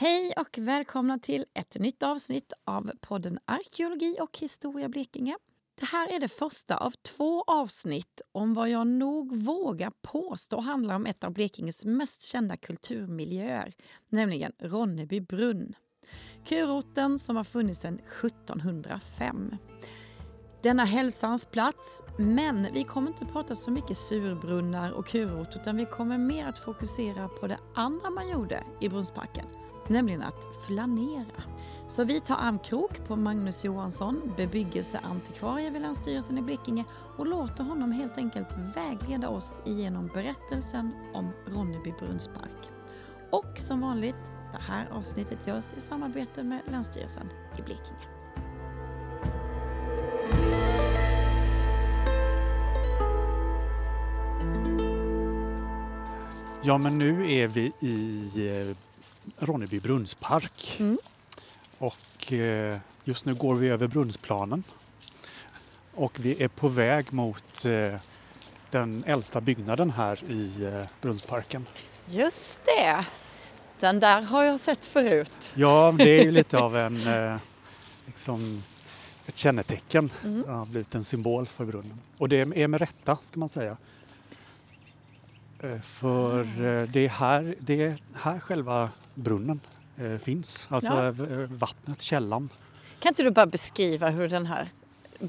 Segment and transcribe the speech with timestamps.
[0.00, 5.36] Hej och välkomna till ett nytt avsnitt av podden Arkeologi och historia Blekinge.
[5.80, 10.94] Det här är det första av två avsnitt om vad jag nog vågar påstå handlar
[10.94, 13.72] om ett av Blekinges mest kända kulturmiljöer,
[14.08, 15.74] nämligen Ronneby brunn.
[16.44, 19.56] Kurorten som har funnits sedan 1705.
[20.62, 25.86] Denna hälsans plats, men vi kommer inte prata så mycket surbrunnar och kurort utan vi
[25.86, 29.46] kommer mer att fokusera på det andra man gjorde i Brunnsparken,
[29.90, 31.42] nämligen att flanera.
[31.86, 36.84] Så vi tar armkrok på Magnus Johansson, bebyggelseantikvarie vid Länsstyrelsen i Blekinge
[37.16, 42.70] och låter honom helt enkelt vägleda oss igenom berättelsen om Ronneby brunnspark.
[43.30, 47.26] Och som vanligt, det här avsnittet görs i samarbete med Länsstyrelsen
[47.58, 48.06] i Blekinge.
[56.62, 58.76] Ja, men nu är vi i eh,
[59.38, 60.76] Ronneby brunnspark.
[60.78, 60.98] Mm.
[61.78, 64.64] Och eh, just nu går vi över brunnsplanen.
[65.94, 67.94] Och vi är på väg mot eh,
[68.70, 71.66] den äldsta byggnaden här i eh, brunnsparken.
[72.06, 73.00] Just det!
[73.78, 75.52] Den där har jag sett förut.
[75.54, 76.98] Ja, det är ju lite av en
[78.06, 78.62] liksom
[79.26, 80.10] ett kännetecken.
[80.24, 80.42] Mm.
[80.42, 82.00] Det har blivit en symbol för brunnen.
[82.18, 83.76] Och det är med rätta, ska man säga.
[85.60, 89.60] Eh, För eh, det är här, det är här själva brunnen
[89.96, 90.68] eh, finns.
[90.70, 91.12] Alltså Ja.
[91.48, 92.48] vattnet, källan.
[93.00, 94.68] Kan inte du bara beskriva hur den här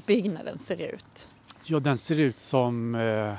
[0.06, 1.28] byggnaden ser ut?
[1.64, 3.34] Ja, den ser ut som, eh,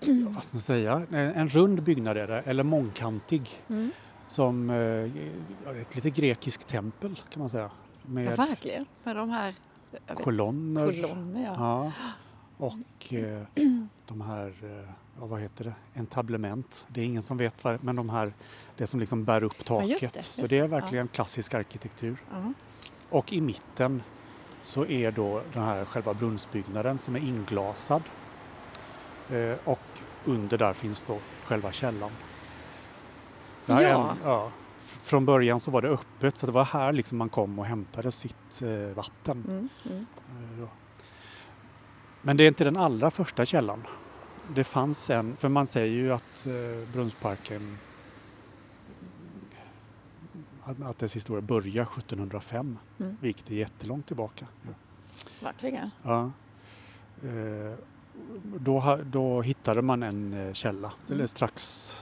[0.34, 3.50] vad ska man säga, en, rund byggnad är det, eller mångkantig.
[3.68, 3.90] Mm.
[4.26, 7.70] Som eh, ja, ett lite grekiskt tempel kan man säga.
[8.02, 8.86] Ja, Med verkligen.
[9.04, 9.54] Med de här
[10.14, 10.86] kolonner.
[10.86, 11.44] kolonner.
[11.44, 11.92] Ja.
[12.58, 12.66] Ja.
[12.66, 13.42] Och eh,
[14.06, 14.52] de här,
[15.20, 16.86] ja, vad heter det, entablement.
[16.88, 18.32] Det är ingen som vet vad, men de här,
[18.76, 19.88] det som liksom bär upp Ja, taket.
[20.02, 22.16] just det, Så just det är verkligen klassisk arkitektur.
[22.30, 22.52] Ja.
[23.10, 24.02] Och i mitten
[24.62, 28.02] så är då den här själva brunnsbyggnaden som är inglasad.
[29.30, 29.78] Eh, och
[30.24, 32.10] under där finns då själva källan.
[33.66, 33.80] Ja.
[33.82, 34.50] En, ja.
[35.02, 38.12] Från början så var det öppet så det var här liksom man kom och hämtade
[38.12, 39.44] sitt eh, vatten.
[39.48, 40.06] Mm, mm.
[40.62, 40.68] Eh.
[42.22, 43.82] Men det är inte den allra första källan.
[44.54, 47.78] Det fanns en, för man säger ju att eh, Brunnsparken
[50.84, 53.16] att, dess historia börjar 1705, Mm.
[53.20, 54.46] vilket är jättelångt tillbaka.
[54.62, 54.70] Ja.
[55.40, 55.90] Verkligen.
[56.02, 56.30] Ja.
[57.24, 57.74] Eh,
[58.58, 61.12] då, då hittade man en eh, källa, Mm.
[61.18, 61.92] eller strax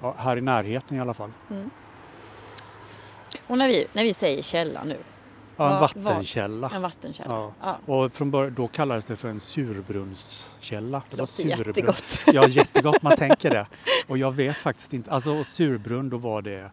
[0.00, 1.32] ja, här i närheten i alla fall.
[1.50, 1.70] Mm.
[3.46, 4.96] Och när vi, när vi säger källa nu,
[5.64, 6.70] Ja, en vattenkälla.
[6.74, 7.34] en vattenkälla.
[7.34, 7.52] Ja.
[7.86, 7.94] Ja.
[7.94, 11.02] Och från början, då kallades det för en surbrunnskälla.
[11.10, 11.58] Det var Låter surbrunn.
[11.66, 12.18] jättegott.
[12.34, 13.66] Ja, jättegott, man tänker det.
[14.08, 16.70] Och jag vet faktiskt inte, alltså surbrunn då var det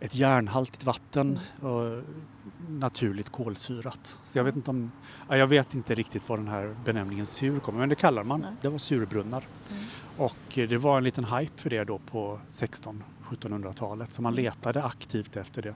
[0.00, 1.72] ett järnhaltigt vatten Mm.
[1.72, 2.02] och
[2.68, 4.18] naturligt kolsyrat.
[4.24, 4.92] Så jag vet inte om,
[5.28, 8.40] ja, jag vet inte riktigt var den här benämningen sur kommer, men det kallar man.
[8.40, 8.50] Nej.
[8.62, 9.46] Det var surbrunnar.
[9.70, 9.82] Mm.
[10.16, 14.44] Och eh, det var en liten hype för det då på 1600-1700-talet så man Mm.
[14.44, 15.74] letade aktivt efter det.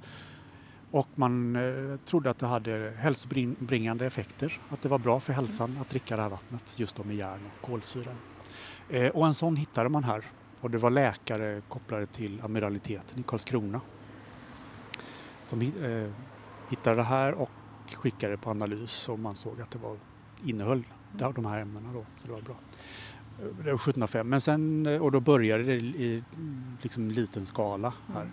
[0.90, 5.78] Och man eh, trodde att det hade hälsobringande effekter, att det var bra för hälsan
[5.80, 8.10] att dricka det här vattnet just då med järn och kolsyra.
[8.90, 10.24] Eh, och en sån hittade man här
[10.60, 13.80] och det var läkare kopplade till amiraliteten i Karlskrona
[15.46, 16.10] som eh,
[16.70, 17.50] hittade det här och
[17.94, 19.96] skickade på analys och man såg att det var,
[20.44, 20.82] innehöll
[21.34, 22.54] de- här ämnena då, så det var bra.
[23.40, 26.22] Eh, det var 1705, men sen, eh, och då började det i
[26.82, 28.20] liksom liten skala här.
[28.22, 28.32] Mm.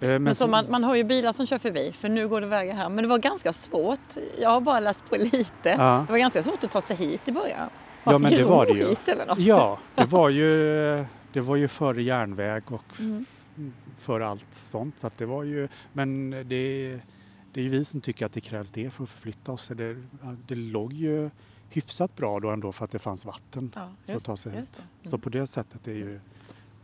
[0.00, 2.40] Eh, Men, Men så man, man har ju bilar som kör förbi, för nu går
[2.40, 2.88] det vägar här.
[2.88, 4.00] Men det var ganska svårt.
[4.38, 5.68] Jag har bara läst på lite.
[5.68, 6.04] ja.
[6.06, 7.70] Det var ganska svårt att ta sig hit i början.
[8.04, 8.84] Ja, Man men det var det ju.
[8.88, 9.38] Hit eller något.
[9.38, 10.48] ja, det var ju,
[11.32, 13.72] det var ju före järnväg och Mm.
[13.98, 14.98] för allt sånt.
[14.98, 16.44] Så det var ju, men det,
[17.52, 19.68] det är ju vi som tycker att det krävs det för att förflytta oss.
[19.74, 19.96] Det,
[20.48, 21.30] det låg ju
[21.70, 24.84] hyfsat bra då ändå för att det fanns vatten Ja, för att ta sig hit.
[25.02, 25.08] det.
[25.08, 25.20] Så Mm.
[25.20, 26.20] på det sättet är, ju,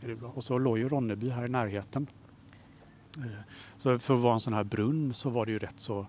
[0.03, 0.33] är det bra.
[0.35, 2.07] Och så låg ju Ronneby här i närheten.
[3.77, 6.07] Så för att vara en sån här brunn så var det ju rätt så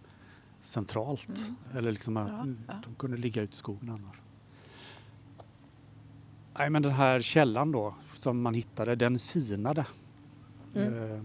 [0.62, 1.28] centralt.
[1.28, 1.56] Mm.
[1.78, 2.74] Eller liksom, Ja, ja.
[2.86, 4.16] de kunde ligga ute i skogen annars.
[6.58, 9.86] Nej men den här källan då som man hittade, den sinade.
[10.76, 11.12] Mm.
[11.14, 11.24] Eh,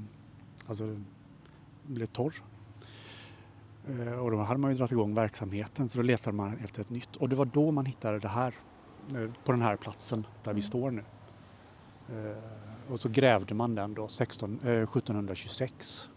[0.67, 1.07] alltså den
[1.87, 2.35] blev torr.
[3.89, 6.91] Eh, och då hade man ju dragit igång verksamheten så då letade man efter ett
[6.91, 7.17] nytt.
[7.17, 8.55] Och det var då man hittade det här,
[9.15, 10.63] eh, på den här platsen där vi Mm.
[10.63, 11.05] står nu.
[12.09, 12.37] Eh,
[12.91, 16.09] och så grävde man den då 16, eh, 1726.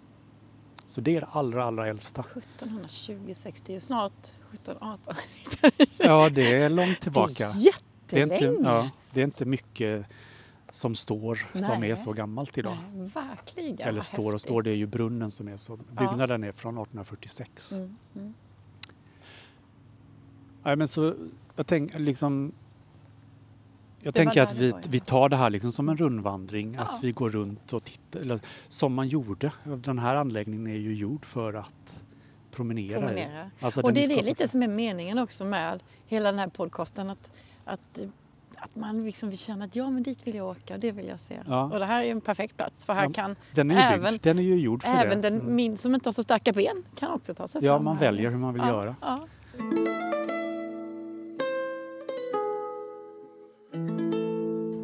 [0.88, 2.21] Så det är det allra, allra äldsta.
[2.21, 5.15] 1726, det är ju snart 1718.
[5.97, 7.33] Ja, det är långt tillbaka.
[7.33, 7.75] Det är
[8.07, 8.51] Det är jättelänge.
[8.57, 10.06] inte, ja, det är inte mycket
[10.69, 11.91] som står som Nej.
[11.91, 12.77] är så gammalt idag.
[12.94, 13.88] Nej, verkligen.
[13.88, 14.41] Eller står och häftigt.
[14.41, 15.77] står, det är ju brunnen som är så.
[15.77, 17.71] Byggnaden är från 1846.
[17.71, 18.33] Mm, mm.
[20.63, 21.15] Nej, men så,
[21.56, 22.51] jag tänker liksom
[24.01, 24.77] jag tänker att vi, ja.
[24.89, 26.81] vi tar det här liksom som en rundvandring, Ja.
[26.81, 29.51] att vi går runt och tittar, eller, som man gjorde.
[29.63, 32.03] Den här anläggningen är ju gjord för att
[32.51, 33.01] promenera, i.
[33.01, 33.51] Promenera.
[33.59, 37.09] Alltså, Och det är det lite som är meningen också med hela den här podcasten.
[37.09, 37.31] Att,
[37.65, 38.00] att,
[38.56, 41.07] att man liksom vill känna att ja men dit vill jag åka och det vill
[41.07, 41.39] jag se.
[41.48, 41.63] Ja.
[41.63, 44.12] Och det här är ju en perfekt plats för här Ja, kan Den är även-
[44.12, 45.30] byggd, den är ju gjord för även det.
[45.30, 45.56] den Mm.
[45.56, 47.83] min som inte har så starka ben kan också ta sig Ja, fram.
[47.83, 48.06] man här.
[48.06, 48.95] väljer hur man vill ja, göra.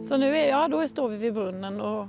[0.08, 2.08] Så nu är, ja, då står vi vid brunnen och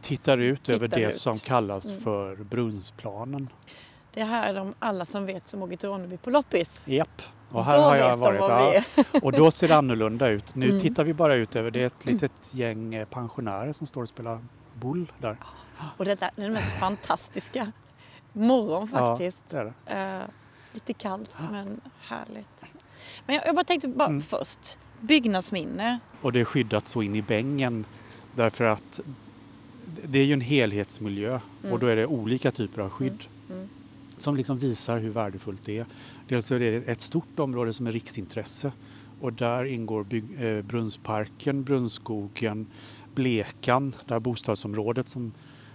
[0.00, 1.14] Tittar ut över Tittar det ut.
[1.14, 2.00] som kallas Mm.
[2.00, 3.48] för Brunnsplanen.
[4.14, 6.82] det här är de alla som vet som åker till Ronneby på loppis.
[6.84, 8.40] Japp, och här Då har jag varit.
[8.96, 9.04] Ja.
[9.22, 10.54] Och då ser det annorlunda ut.
[10.54, 10.80] Nu Mm.
[10.80, 14.08] tittar vi bara ut över, det är ett litet gäng eh, pensionärer som står och
[14.08, 14.38] spelar
[14.74, 15.36] boll där.
[15.96, 17.72] Och detta är den mest fantastiska
[18.32, 19.44] morgon faktiskt.
[19.50, 19.94] Ja, det det.
[19.94, 20.22] Eh,
[20.72, 22.64] lite kallt men härligt.
[23.26, 24.20] Men jag, jag bara tänkte bara Mm.
[24.20, 25.98] först, byggnadsminne.
[26.20, 27.84] Och det är skyddat så in i bängen
[28.34, 29.00] därför att
[30.04, 31.72] det är ju en helhetsmiljö Mm.
[31.72, 33.68] och då är det olika typer av skydd Mm.
[34.18, 35.86] som liksom visar hur värdefullt det är.
[36.28, 38.72] Dels är det ett stort område som är riksintresse
[39.20, 42.66] och där ingår bygg, eh, Brunnsparken, Brunnskogen,
[43.14, 45.32] Blekan, det här bostadsområdet som,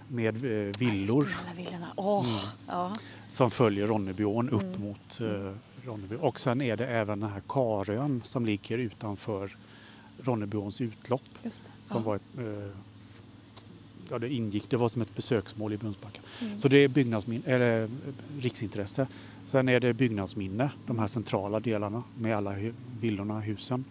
[0.08, 1.86] med eh, villor villorna.
[1.96, 2.40] Åh, Mm.
[2.68, 2.92] ja.
[3.28, 4.80] som följer Ronnebyån upp Mm.
[4.82, 5.52] mot eh,
[5.84, 6.16] Ronneby.
[6.20, 9.56] Och sen är det även den här Karön som ligger utanför
[10.22, 11.22] Ronnebyåns utlopp
[11.84, 12.70] som var ett, eh,
[14.10, 16.22] ja, det ingick, det var som ett besöksmål i Brunnsparken.
[16.40, 16.60] Mm.
[16.60, 17.88] Så det är byggnadsmin- eller, eh,
[18.40, 19.06] riksintresse.
[19.44, 23.84] Sen är det byggnadsminne, de här centrala delarna med alla hu- villorna, husen.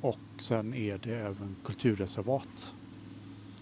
[0.00, 2.72] Och sen är det även kulturreservat.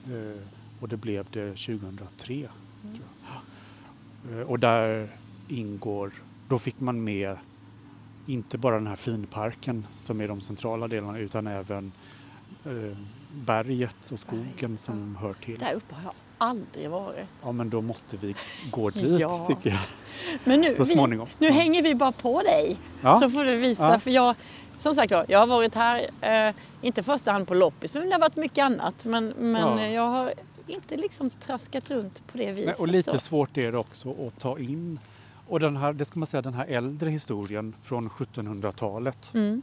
[0.06, 0.43] Eh,
[0.81, 2.49] och det blev det 2003.
[2.85, 4.47] Mm.
[4.47, 5.09] och där
[5.49, 6.12] ingår,
[6.48, 7.37] då fick man med
[8.26, 11.93] inte bara den här finparken som är de centrala delarna utan även
[12.64, 12.96] eh,
[13.34, 15.58] berget och skogen som hör till.
[15.58, 17.26] Där uppe har jag aldrig varit.
[17.43, 18.34] Ja men då måste vi
[18.70, 19.46] gå dit Ja.
[19.48, 19.81] tycker jag.
[20.44, 21.50] Men nu, vi, nu Ja.
[21.52, 22.76] hänger vi bara på dig.
[23.02, 23.20] Ja.
[23.20, 24.00] Så får du visa.
[24.00, 24.34] För jag,
[24.78, 28.12] som sagt jag har varit här, eh, inte i första hand på loppis, men det
[28.12, 29.04] har varit mycket annat.
[29.04, 29.87] Men, men Ja.
[29.87, 30.32] jag har
[30.66, 32.66] inte liksom traskat runt på det viset.
[32.66, 33.19] Nej, och lite så.
[33.19, 34.99] svårt är det också att ta in.
[35.48, 39.62] Och den här, det ska man säga, den här äldre historien från 1700-talet, Mm.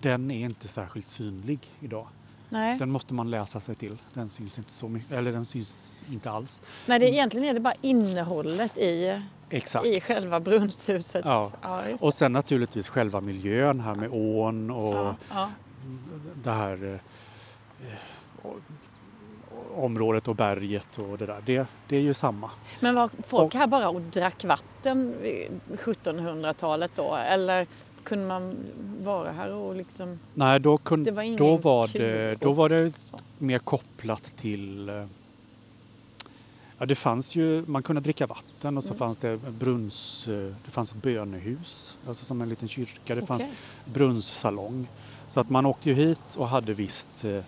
[0.00, 2.06] den är inte särskilt synlig idag.
[2.48, 2.78] Nej.
[2.78, 3.96] Den måste man läsa sig till.
[4.14, 6.60] Den syns inte så mycket, eller den syns inte alls.
[6.86, 9.86] Nej, det, egentligen är det bara innehållet i, Exakt.
[9.86, 11.24] i själva brunnshuset.
[11.24, 11.50] Ja.
[11.90, 15.50] just Och sen naturligtvis själva miljön här med ån och ja, ja.
[16.42, 17.00] det här
[17.84, 18.50] eh,
[19.76, 21.42] området och berget och det där.
[21.46, 22.50] Det, det är ju samma.
[22.80, 27.14] Men var folk här bara och drack vatten vid 1700-talet då?
[27.16, 27.66] Eller
[28.04, 28.56] kunde man
[29.00, 30.18] vara här och liksom...
[30.34, 32.92] Nej, då, kun, Det var då, var det, då var det
[33.38, 35.04] mer kopplat till eh,
[36.80, 38.98] Ja, det fanns ju, man kunde dricka vatten och så Mm.
[38.98, 43.14] fanns det brunns, eh, det fanns ett bönehus, alltså som en liten kyrka.
[43.14, 43.54] Det fanns Okej.
[43.84, 44.88] brunnssalong.
[45.28, 47.40] Så att man åkte ju hit och hade visst eh,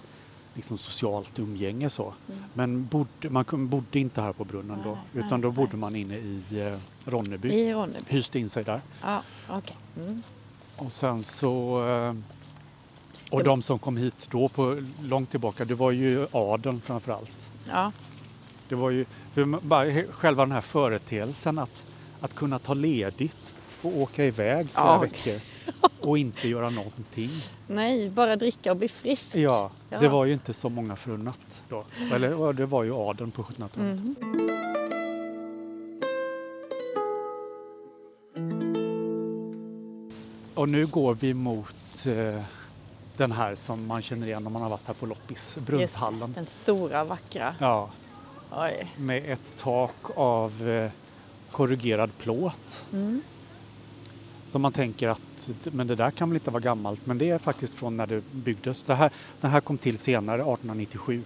[0.54, 2.14] liksom socialt umgänge så.
[2.28, 2.40] Mm.
[2.54, 5.80] Men bodde, man bodde inte här på brunnen då, Nej, utan då bodde nej.
[5.80, 6.78] man inne i eh,
[7.10, 7.48] Ronneby.
[7.48, 7.98] I Ronneby?
[8.08, 8.80] Hyste in sig där.
[9.02, 9.76] Ja, okej.
[9.96, 10.22] Mm.
[10.76, 11.86] Och sen så...
[11.88, 12.14] eh,
[13.30, 17.50] Och de som kom hit då på långt tillbaka, det var ju adeln framför allt.
[17.70, 17.92] Ja.
[18.68, 19.04] Det var ju
[19.62, 21.86] bara själva den här företeelsen att,
[22.20, 24.98] att kunna ta ledigt och åka iväg flera Ja.
[24.98, 25.40] veckor
[26.00, 27.30] och inte göra någonting.
[27.66, 29.34] Nej, bara dricka och bli frisk.
[29.36, 29.98] Ja, Ja.
[30.00, 31.84] det var ju inte så många förunnat då.
[32.14, 33.76] Eller det var ju adeln på 1700-talet.
[33.76, 34.14] Mm.
[40.54, 42.42] Och nu går vi mot eh,
[43.16, 46.32] den här som man känner igen om man har varit här på loppis, Brunnshallen.
[46.32, 47.54] Den stora vackra.
[47.58, 47.90] Ja,
[48.50, 48.90] Oj.
[48.96, 50.90] med ett tak av eh,
[51.50, 52.84] korrugerad plåt.
[52.92, 53.22] Mm.
[54.50, 57.38] Så man tänker att men det där kan väl inte vara gammalt, men det är
[57.38, 58.84] faktiskt från när det byggdes.
[58.84, 61.22] Det här, den här kom till senare, 1897.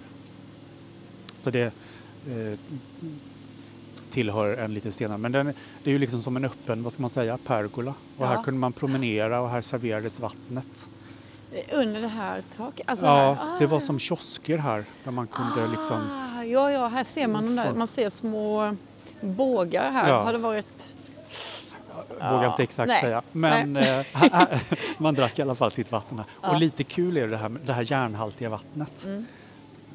[1.36, 1.62] Så det
[2.28, 2.58] eh,
[4.10, 5.46] tillhör en lite senare, men den,
[5.82, 7.90] det är ju liksom som en öppen, vad ska man säga, pergola.
[8.18, 8.26] Och Ja.
[8.26, 10.88] här kunde man promenera och här serverades vattnet.
[11.72, 12.88] Under det här taket?
[12.88, 13.58] Alltså Ja, här.
[13.58, 13.80] det var Ah.
[13.80, 17.72] som kiosker här där man kunde liksom Ah, ja, ja, här ser man de där,
[17.72, 18.76] man ser små
[19.20, 20.08] bågar här.
[20.08, 20.22] Ja.
[20.24, 20.96] Har det varit...
[22.14, 23.22] Vågar Ja, inte exakt nej, säga.
[23.32, 24.06] Men eh,
[24.98, 26.26] man drack i alla fall sitt vatten här.
[26.42, 26.50] Ja.
[26.50, 29.04] Och lite kul är det här, det här järnhaltiga vattnet.
[29.04, 29.26] Mm.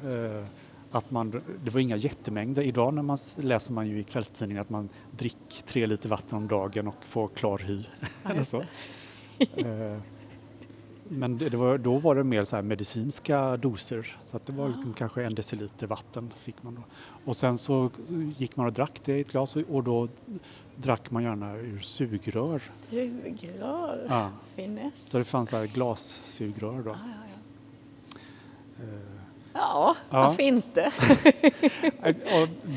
[0.04, 0.44] Eh,
[0.92, 2.62] att man, det var inga jättemängder.
[2.62, 6.48] Idag när man läser man ju i kvällstidningen att man dricker tre liter vatten om
[6.48, 7.84] dagen och får klar hy.
[8.00, 8.64] Ja, eller just så.
[9.56, 9.98] Eh,
[11.12, 14.68] Men det, det var, då var det mer så medicinska doser så att det var
[14.68, 16.82] liksom kanske en deciliter vatten fick man då.
[17.24, 17.90] Och sen så
[18.36, 20.08] gick man och drack det i ett glas och- då
[20.76, 22.58] drack man gärna ur sugrör.
[22.58, 24.06] Sugrör.
[24.08, 24.92] Ja, Finess.
[25.08, 26.90] så det fanns så här glassugrör då.
[26.90, 27.26] Ja, ja,
[28.76, 28.84] ja.
[28.84, 28.88] Eh,
[29.52, 30.22] ja, Ja.
[30.22, 30.92] varför inte?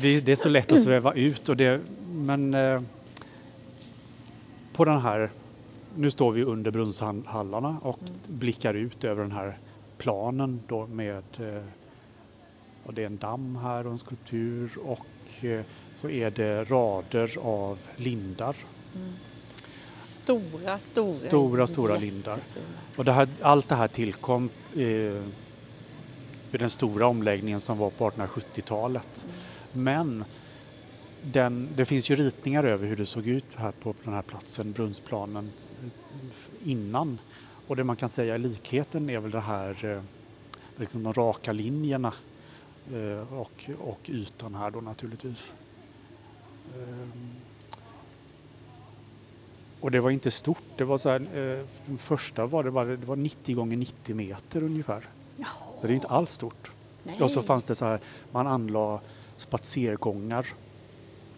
[0.00, 1.80] Det är så lätt att sväva ut och det,
[2.12, 2.82] men eh,
[4.72, 5.30] på den här,
[5.96, 9.58] nu står vi under brunnshallarna och blickar ut över den här
[9.98, 11.62] planen då med, eh,
[12.84, 17.38] och det är en damm här och en skulptur och eh, så är det rader
[17.38, 18.56] av lindar,
[19.92, 21.12] Stora, stora.
[21.12, 22.38] Stora, stora lindar.
[22.96, 25.22] Och det här, allt det här tillkom eh,
[26.50, 29.26] vid den stora omläggningen som var på 1870-talet.
[29.72, 30.24] Men
[31.32, 34.72] den, det finns ju ritningar över hur det såg ut här på den här platsen,
[34.72, 35.52] Brunnsplanen,
[36.64, 37.18] innan.
[37.66, 40.02] Och det man kan säga likheten är väl det här, eh,
[40.76, 42.12] liksom de raka linjerna
[42.92, 45.54] eh, och, och ytan här då naturligtvis.
[46.74, 47.30] Ehm,
[49.80, 52.84] och det var inte stort, det var så här, eh, den första var det bara,
[52.84, 55.08] det var 90 gånger 90 meter ungefär.
[55.80, 56.70] Så det är inte alls stort.
[57.02, 57.22] Nej.
[57.22, 58.00] Och så fanns det så här,
[58.32, 59.00] man anlade
[59.36, 60.46] spatsergångar.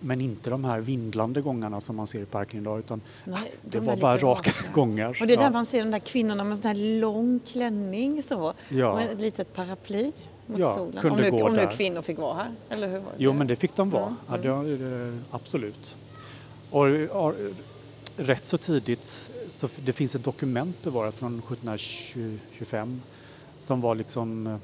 [0.01, 3.79] Men inte de här vindlande gångarna som man ser i parken idag utan Nej, det
[3.79, 4.73] de var bara raka raka.
[4.73, 5.17] gångar.
[5.21, 5.51] Och det är där ja.
[5.51, 8.41] man ser de där kvinnorna med sån här lång klänning så.
[8.49, 9.01] Och ja.
[9.03, 10.13] ett litet paraply
[10.47, 11.01] mot Ja, solen.
[11.01, 13.03] kunde Om, nu, gå om nu kvinnor fick vara här, eller hur?
[13.19, 15.97] Jo men det fick de vara, Mm, ja, det, det, absolut.
[16.71, 17.33] Och ja,
[18.17, 23.03] rätt så tidigt, så det finns ett dokument bevarat från 1725
[23.59, 24.57] som var liksom eh,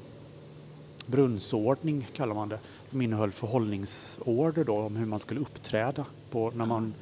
[1.05, 6.65] brunnsordning kallar man det, som innehöll förhållningsorder då om hur man skulle uppträda på, när
[6.65, 6.93] man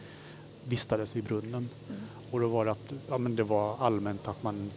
[0.65, 1.70] vistades vid brunnen.
[1.89, 2.01] Mm.
[2.31, 4.72] Och då var det att ja, men det var allmänt att man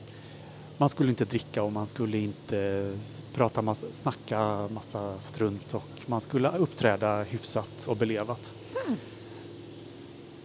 [0.79, 2.91] man skulle inte dricka och man skulle inte
[3.35, 8.53] prata massa, snacka massa strunt och man skulle uppträda hyfsat och belevat.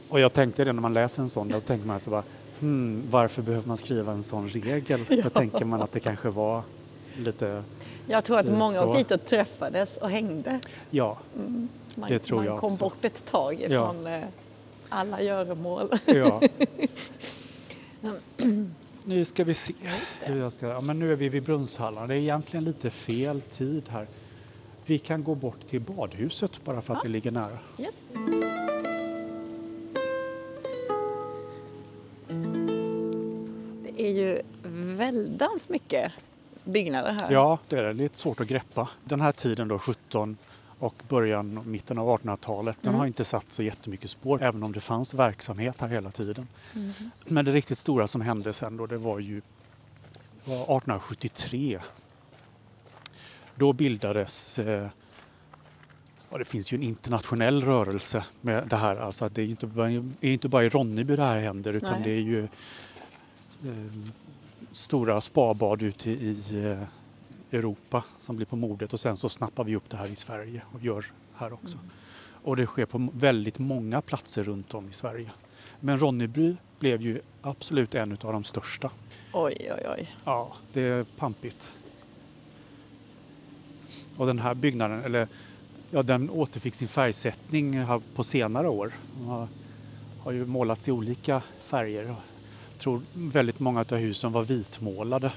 [0.09, 2.23] Och jag tänkte det när man läser en sån, då tänker man så bara
[2.59, 5.05] hmm, varför behöver man skriva en sån regel?
[5.23, 6.63] Då tänker man att det kanske var
[7.17, 7.63] lite,
[8.07, 8.85] Jag tror att många så.
[8.85, 10.59] åkte dit och träffades och hängde.
[10.89, 11.17] ja,
[11.95, 12.83] Man, Det tror man jag kom också.
[12.83, 13.65] bort ett tag Ja.
[13.67, 14.23] ifrån eh,
[14.89, 15.89] alla göromål.
[16.05, 16.41] ja.
[19.05, 19.73] Nu ska vi se
[20.21, 23.41] hur jag ska, ja, men nu är vi vid Brunnshallarna, det är egentligen lite fel
[23.41, 24.07] tid här.
[24.85, 27.03] Vi kan gå bort till badhuset bara för att Ja.
[27.03, 27.57] det ligger nära.
[27.79, 27.95] Yes.
[33.83, 34.41] Det är ju
[34.97, 36.11] väldans mycket
[36.63, 37.31] byggnader här.
[37.31, 38.89] Ja, det är lite svårt att greppa.
[39.03, 40.37] Den här tiden då, 17
[40.79, 42.99] och början och mitten av 1800-talet, den Mm.
[42.99, 46.47] har inte satt så jättemycket spår, även om det fanns verksamhet här hela tiden.
[46.73, 46.93] Mhm.
[47.25, 49.41] Men det riktigt stora som hände sen då, det var ju
[50.45, 51.79] det var 1873.
[53.55, 54.87] Då bildades eh,
[56.31, 58.95] Ja, det finns ju en internationell rörelse med det här.
[58.95, 61.91] Alltså att det är inte bara, är inte bara i Ronneby det här händer utan
[61.93, 62.01] Nej.
[62.03, 64.09] det är ju eh,
[64.71, 69.75] stora spabad ute i eh, Europa som blir på modet och sen så snappar vi
[69.75, 71.77] upp det här i Sverige och gör här också.
[72.43, 75.31] Och det sker på väldigt många platser runt om i Sverige.
[75.79, 78.91] Men Ronneby blev ju absolut en av de största.
[79.33, 80.15] Oj, oj, oj.
[80.25, 81.73] Ja, det är pampigt.
[84.17, 85.27] Och den här byggnaden, eller
[85.91, 87.85] ja, den återfick sin färgsättning
[88.15, 88.93] på senare år.
[89.17, 89.47] De har,
[90.19, 92.15] har ju målats i olika färger.
[92.79, 95.31] Tror väldigt många av husen var vitmålade.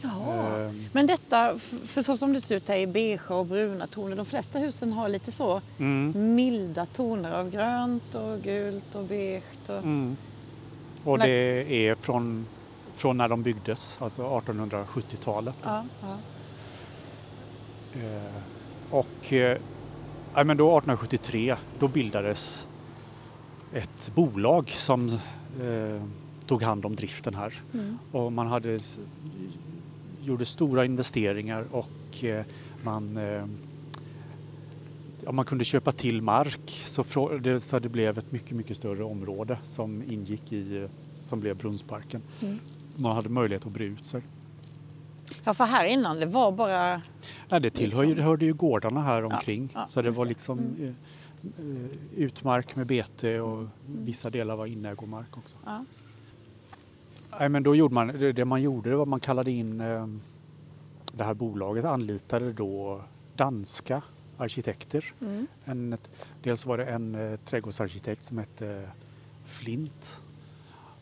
[0.00, 0.64] Jaha.
[0.68, 4.16] Ehm, Men detta, för så som det ser ut här i beige och bruna toner,
[4.16, 9.42] de flesta husen har lite så Mm, milda toner av grönt och gult och beige.
[9.68, 9.76] Och...
[9.76, 10.16] mm.
[11.04, 12.46] Och det är från,
[12.94, 15.54] från när de byggdes, alltså 1870-talet.
[15.62, 16.16] Ja, ja.
[18.00, 18.42] Eh,
[18.90, 19.58] och eh,
[20.34, 22.66] ja, men då 1873 då bildades
[23.72, 25.08] ett bolag som
[25.60, 26.02] eh,
[26.48, 27.54] tog hand om driften här.
[27.74, 27.98] Mm.
[28.12, 28.78] Och man hade,
[30.22, 32.44] gjorde stora investeringar och eh,
[32.82, 33.44] man, eh,
[35.24, 38.76] ja, man kunde köpa till mark så, frå- det, så det blev ett mycket, mycket
[38.76, 40.88] större område som ingick i,
[41.22, 42.22] som blev Brunnsparken.
[42.40, 42.58] Mm.
[42.96, 44.22] Man hade möjlighet att bre ut sig.
[45.44, 47.02] ja, för här innan det var bara...
[47.48, 48.38] Nej, det tillhör ju, Liksom.
[48.40, 49.68] ju gårdarna här omkring.
[49.74, 50.94] ja, så det var liksom Mm.
[51.58, 55.56] eh, utmark med bete och vissa delar var inägomark också.
[55.64, 55.84] Ja.
[57.38, 60.06] Nej, men då gjorde man, det, det man gjorde var att man kallade in eh,
[61.12, 63.00] det här bolaget anlitade då
[63.36, 64.02] danska
[64.36, 65.04] arkitekter.
[65.20, 65.46] Mm.
[65.64, 65.98] En,
[66.42, 68.88] dels var det en eh, trädgårdsarkitekt som hette
[69.46, 70.22] Flint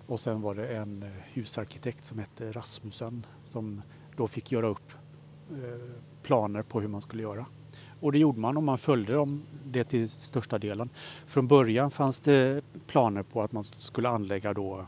[0.06, 3.82] och sen var det en eh, husarkitekt som hette Rasmussen som
[4.16, 4.92] då fick göra upp
[5.50, 7.46] eh, planer på hur man skulle göra.
[8.00, 10.88] Och det gjorde man och man följde dem det till största delen.
[11.26, 14.86] Från början fanns det planer på att man skulle anlägga då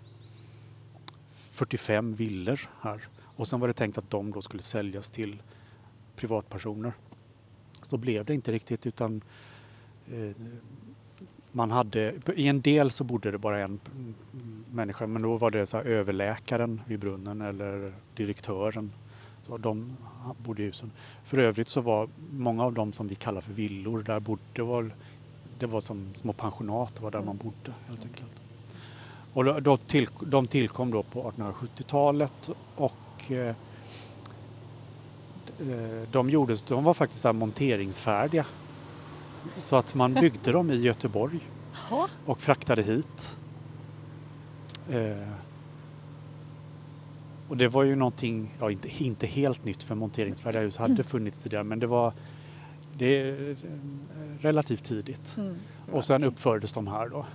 [1.58, 3.00] 45 villor här
[3.36, 5.42] och sen var det tänkt att de då skulle säljas till
[6.16, 6.92] privatpersoner.
[7.82, 9.22] Så blev det inte riktigt utan
[10.12, 10.36] eh,
[11.52, 13.80] man hade, i en del så bodde det bara en
[14.72, 18.92] människa men då var det så här överläkaren vid brunnen eller direktören.
[19.46, 19.96] Så de
[20.38, 20.90] bodde i husen.
[21.24, 24.90] För övrigt så var många av dem som vi kallar för villor, där bodde var,
[25.58, 28.47] det var som små pensionat, det var där man bodde helt enkelt.
[29.32, 33.54] Och då, till, de tillkom då på 1870-talet och eh,
[35.60, 38.46] eh, de, gjordes, de var faktiskt så monteringsfärdiga.
[39.60, 41.40] Så att man byggde dem i Göteborg
[42.26, 43.36] och fraktade hit.
[44.90, 45.28] Eh,
[47.48, 51.42] och det var ju någonting, ja inte, inte helt nytt för monteringsfärdiga hus hade funnits
[51.42, 52.12] tidigare men det var
[52.98, 53.56] det är
[54.40, 55.36] relativt tidigt.
[55.36, 55.56] Mm.
[55.92, 57.26] Och sen uppfördes de här då.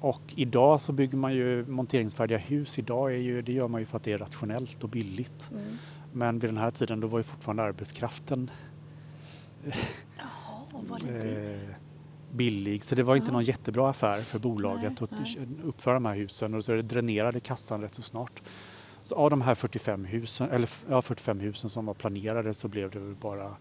[0.00, 2.78] Och idag så bygger man ju monteringsfärdiga hus.
[2.78, 5.50] Idag är ju, det gör man ju för att det är rationellt och billigt.
[5.50, 5.64] Mm.
[6.12, 8.50] Men vid den här tiden då var ju fortfarande arbetskraften
[10.18, 11.60] Jaha, eh,
[12.32, 12.84] billig.
[12.84, 13.32] Så det var inte Ja.
[13.32, 15.48] någon jättebra affär för bolaget Nej, att nej.
[15.64, 18.42] uppföra de här husen och så det dränerade kassan rätt så snart.
[19.02, 22.90] Så av de här 45 husen, eller ja, 45 husen som var planerade så blev
[22.90, 23.56] det väl bara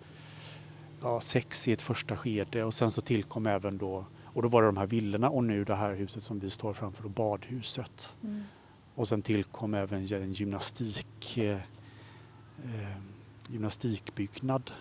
[1.02, 4.06] ja, sex i ett första skede och sen så tillkom även då,
[4.40, 6.74] och då var det de här villorna och nu det här huset som vi står
[6.74, 8.16] framför, då, badhuset.
[8.24, 8.44] Mm.
[8.96, 11.52] Och sen tillkom även en gymnastik, eh,
[12.64, 12.98] eh,
[13.48, 14.72] gymnastikbyggnad.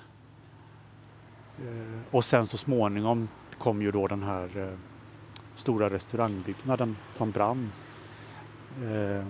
[1.58, 4.78] Eh, och sen så småningom kom ju då den här eh,
[5.54, 7.72] stora restaurangbyggnaden som brann.
[8.76, 9.26] Eh,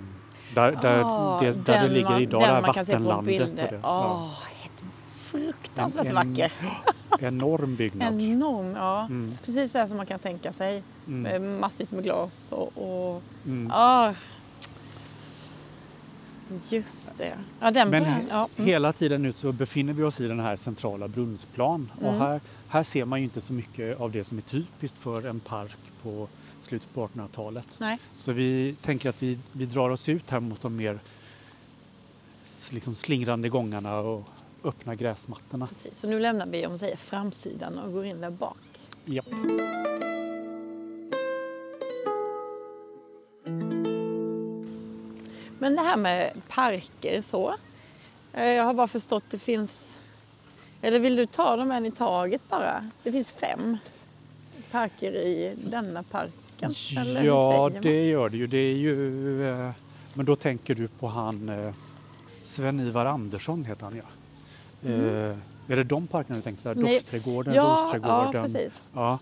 [0.54, 3.72] där, där, Ah, det, där det ligger idag, det här vattenlandet.
[3.72, 3.78] och.
[3.82, 6.52] Åh, helt fruktansvärt En- en- vacker.
[7.20, 8.22] Enorm byggnad.
[8.22, 9.04] Enorm, ja.
[9.06, 10.82] Mm, Precis så här som man kan tänka sig.
[11.06, 12.72] mm, Med massvis med glas och...
[13.14, 13.70] och mm.
[13.74, 14.12] ah.
[16.70, 17.38] Just det.
[17.60, 18.20] Ja, den Men brann.
[18.30, 18.48] Ja.
[18.56, 18.66] Mm.
[18.68, 22.20] hela tiden nu så befinner vi oss i den här centrala Brunnsplan och Mm.
[22.20, 25.40] här, här ser man ju inte så mycket av det som är typiskt för en
[25.40, 26.28] park på
[26.62, 27.66] slutet på 1800-talet.
[27.78, 27.98] Nej.
[28.16, 30.98] Så vi tänker att vi, vi drar oss ut här mot de mer
[32.72, 34.28] liksom slingrande gångarna och
[34.68, 35.66] öppna gräsmattorna.
[35.66, 35.98] Precis.
[35.98, 38.56] Så nu lämnar vi om säger, framsidan och går in där bak.
[39.04, 39.22] Ja.
[45.58, 47.54] Men det här med parker så.
[48.32, 49.98] eh, Jag har bara förstått det finns...
[50.82, 52.90] Eller vill du ta dem en i taget bara?
[53.02, 53.76] Det finns fem
[54.70, 56.74] parker i denna parken.
[57.00, 58.46] eller Ja, det gör det ju.
[58.46, 59.70] Det är ju eh,
[60.14, 61.74] men då tänker du på han eh,
[62.42, 64.02] Sven-Ivar Andersson heter han ja.
[64.84, 65.36] Eh,
[65.68, 66.68] är det de parkerna du tänkte?
[66.68, 66.72] Där?
[66.72, 66.84] Mm.
[66.84, 66.98] Nej.
[66.98, 68.52] Doftträdgården, ja, ja, Rosträdgården?
[68.52, 68.72] precis.
[68.94, 69.18] Ja,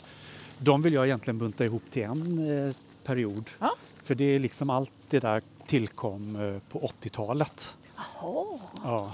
[0.58, 3.50] de vill jag egentligen bunta ihop till en eh, period.
[3.58, 3.74] Ja.
[4.02, 7.76] För det är liksom allt det där tillkom eh, på 80-talet.
[7.96, 8.58] Jaha.
[8.82, 9.12] Ja.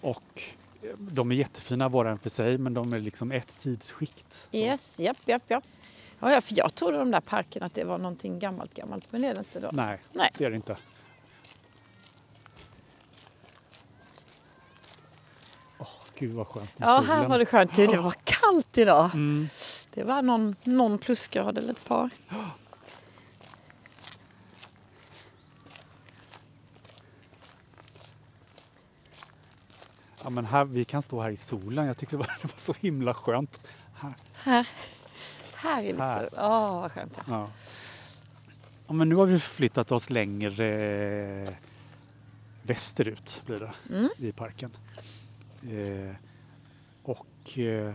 [0.00, 0.42] Och
[0.82, 4.48] eh, de är jättefina var och en för sig men de är liksom ett tidsskikt.
[4.50, 4.56] Så.
[4.56, 5.64] Yes, japp, japp, japp.
[6.20, 9.04] Ja, ja, för jag trodde de där parkerna att det var någonting gammalt, gammalt.
[9.10, 9.70] Men det är det inte då.
[9.72, 10.30] Nej, Nej.
[10.38, 10.76] det är det inte.
[16.18, 17.74] Gud vad skönt Ja, här var det skönt.
[17.74, 19.04] Det var kallt idag.
[19.14, 19.48] Mm.
[19.94, 22.10] Det var någon, någon plusgrad eller ett par.
[30.22, 31.86] Ja, men här, vi kan stå här i solen.
[31.86, 33.60] Jag tyckte det var, det var så himla skönt.
[33.94, 34.14] Här.
[34.34, 34.68] Här,
[35.54, 36.28] här är lite Här.
[36.32, 37.12] Åh, vad skönt.
[37.16, 37.22] Ja.
[37.28, 37.50] Ja.
[38.86, 40.66] Ja, men nu har vi förflyttat oss längre
[41.46, 41.54] eh,
[42.62, 44.08] västerut blir det, Mm.
[44.16, 44.70] i parken.
[45.62, 46.14] Eh,
[47.02, 47.94] och eh,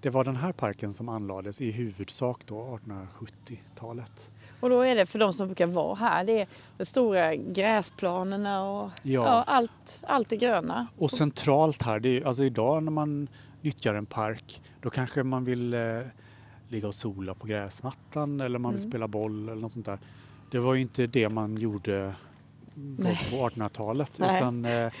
[0.00, 4.30] det var den här parken som anlades i huvudsak då 1870-talet.
[4.60, 8.62] Och då är det för de som brukar vara här, det är de stora gräsplanerna
[8.70, 9.24] och Ja.
[9.26, 9.42] ja.
[9.46, 10.86] allt, allt det gröna.
[10.98, 13.28] Och centralt här, det är, alltså idag när man
[13.60, 15.80] nyttjar en park då kanske man vill eh,
[16.68, 18.90] ligga och sola på gräsmattan eller man vill Mm.
[18.90, 19.98] spela boll eller något sånt där.
[20.50, 22.14] Det var ju inte det man gjorde
[22.74, 23.20] på, Nej.
[23.30, 24.36] på 1800-talet Nej.
[24.36, 24.92] utan eh,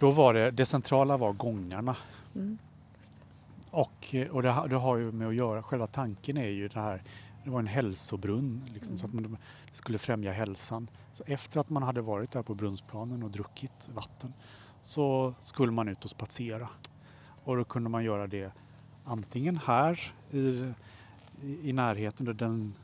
[0.00, 1.96] då var det, det centrala var gångarna.
[2.34, 2.58] Mm.
[3.70, 6.68] Och, eh, och det, har- det har ju med att göra, själva tanken är ju
[6.68, 7.02] det här,
[7.44, 10.88] det var en hälsobrunn liksom, så att man det skulle främja hälsan.
[11.12, 14.32] Så efter att man hade varit där på brunnsplanen och druckit vatten
[14.82, 16.68] så skulle man ut och spatsera.
[17.44, 18.52] Och då kunde man göra det
[19.04, 20.72] antingen här i,
[21.62, 22.74] i närheten den,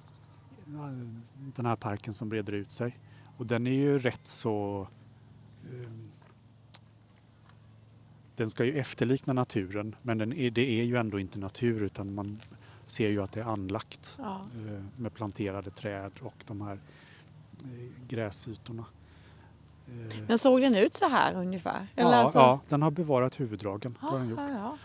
[1.56, 2.98] den här parken som breder ut sig.
[3.36, 4.86] Och den är ju rätt så
[5.64, 5.90] eh,
[8.36, 12.14] den ska ju efterlikna naturen men den är, det är ju ändå inte natur utan
[12.14, 12.42] man
[12.84, 14.40] ser ju att det är anlagt Ja.
[14.54, 16.78] eh, med planterade träd och de här
[17.64, 17.68] eh,
[18.08, 18.84] gräsytorna.
[19.88, 21.86] Eh, Men såg den ut så här ungefär?
[21.94, 23.98] ja, alltså- ja, den har bevarat huvuddragen.
[24.00, 24.38] har den gjort.
[24.38, 24.76] ja, ja.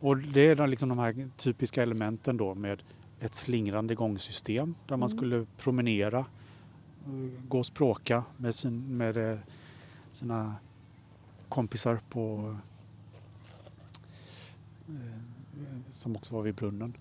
[0.00, 2.82] Och det är liksom de här typiska elementen då med
[3.20, 5.18] ett slingrande gångsystem där man Mm.
[5.18, 6.24] skulle promenera,
[7.48, 9.38] gå och språka med, sin, med
[10.12, 10.54] sina
[11.48, 12.56] kompisar på
[15.90, 16.96] som också var vid brunnen.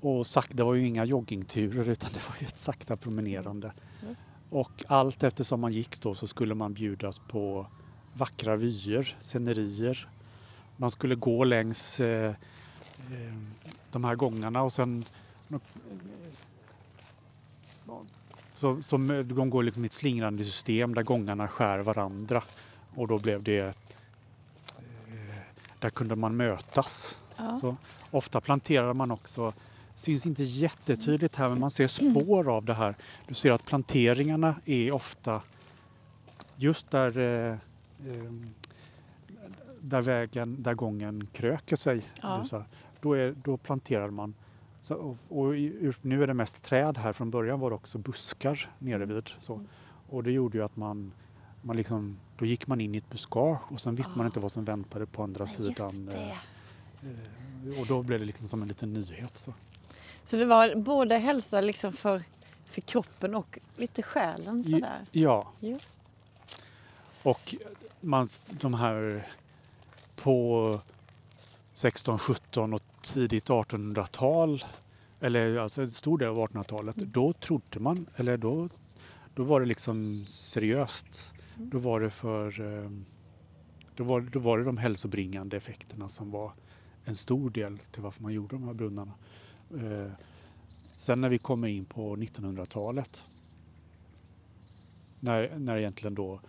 [0.00, 3.72] Och sak, det var ju inga joggingturer utan det var ju ett sakta promenerande.
[4.08, 4.22] Just.
[4.50, 7.66] Och allt eftersom man gick då så skulle man bjudas på
[8.14, 10.08] vackra vyer, scenerier.
[10.76, 12.34] Man skulle gå längs eh,
[13.10, 13.34] eh,
[13.92, 15.04] de här gångarna och sen
[18.54, 22.42] så, så med- de går liksom i ett slingrande system där gångarna skär varandra
[22.94, 23.72] och då blev det eh,
[25.80, 27.18] där kunde man mötas.
[27.36, 27.58] Ja.
[27.58, 27.76] Så,
[28.10, 29.52] ofta planterar man också,
[29.94, 32.94] syns inte jättetydligt här men man ser spår av det här.
[33.26, 35.42] Du ser att planteringarna är ofta
[36.56, 37.52] just där, eh,
[38.12, 38.32] eh,
[39.80, 42.02] där vägen, där gången kröker sig.
[42.22, 42.34] Ja.
[42.34, 42.66] eller Så här.
[43.00, 44.34] Då, är, då planterar man.
[44.82, 47.98] Så, och, och i- nu är det mest träd här, från början var det också
[47.98, 49.30] buskar nere vid.
[49.38, 49.54] Så.
[49.54, 49.66] Mm.
[50.08, 51.12] Och det gjorde ju att man,
[51.62, 54.26] man liksom, då gick man in i ett buskage och sen visste man Ah.
[54.26, 56.08] inte vad som väntade på andra Nej, sidan.
[56.08, 56.30] Eh.
[56.30, 59.38] Eh, Och då blev det liksom som en liten nyhet.
[59.38, 59.54] Så.
[60.24, 62.22] Så det var både hälsa liksom för,
[62.66, 65.06] för kroppen och lite själen sådär.
[65.12, 66.00] Ja, Just.
[67.22, 67.54] och
[68.00, 69.28] man, de här
[70.16, 70.80] på
[71.74, 74.64] 16, 17 och tidigt 1800-tal,
[75.20, 77.10] eller alltså en stor del av 1800-talet, Mm.
[77.12, 78.68] då trodde man, eller då,
[79.34, 81.32] då var det liksom seriöst.
[81.62, 82.90] Då var det för eh,
[83.94, 86.52] då var, då var det de hälsobringande effekterna som var
[87.04, 89.12] en stor del till varför man gjorde de här brunnarna.
[89.70, 90.12] Eh,
[91.00, 93.24] Sen när vi kommer in på 1900-talet
[95.20, 96.40] när, när egentligen då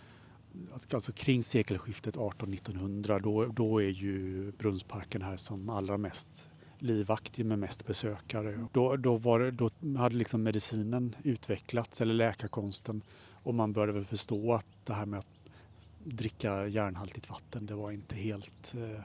[0.94, 7.60] alltså kring sekelskiftet 1800-1900 då, då är ju Brunnsparken här som allra mest livaktig med
[7.60, 8.68] mest besökare.
[8.74, 13.02] Då, då, var det, då hade liksom medicinen utvecklats eller läkarkonsten
[13.44, 15.28] och man började väl förstå att det här med att
[16.04, 19.02] dricka järnhaltigt vatten det var inte helt eh,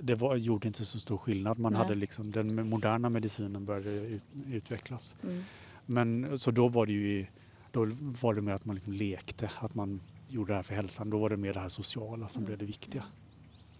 [0.00, 1.58] det var, gjorde inte så stor skillnad.
[1.58, 1.82] Man Nej.
[1.82, 5.16] hade liksom, den moderna medicinen började ut, utvecklas.
[5.22, 5.42] Mm.
[5.86, 7.26] Men så då var det ju
[7.70, 7.84] då
[8.20, 11.10] var det mer att man liksom lekte, att man gjorde det här för hälsan.
[11.10, 12.46] Då var det mer det här sociala som Mm.
[12.46, 13.04] blev det viktiga.